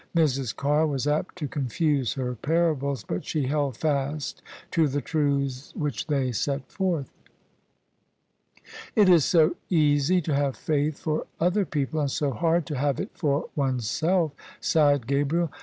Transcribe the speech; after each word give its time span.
Mrs. 0.15 0.55
Carr 0.55 0.87
was 0.87 1.05
apt 1.05 1.35
to 1.35 1.47
confuse 1.47 2.13
her 2.13 2.33
parables: 2.33 3.03
but 3.07 3.23
she 3.23 3.43
held 3.45 3.77
fast 3.77 4.41
to 4.71 4.87
the 4.87 4.99
truths 4.99 5.73
which 5.75 6.07
they 6.07 6.31
set 6.31 6.67
forth." 6.71 7.11
It 8.95 9.07
is 9.07 9.25
so 9.25 9.57
easy 9.69 10.19
to 10.21 10.33
have 10.33 10.57
faith 10.57 10.97
for 10.97 11.27
other 11.39 11.65
people: 11.67 11.99
and 11.99 12.09
so 12.09 12.31
hard 12.31 12.65
to 12.65 12.77
have 12.79 12.99
it 12.99 13.11
for 13.13 13.49
oneself," 13.55 14.31
sighed 14.59 15.05
Gabriel. 15.05 15.51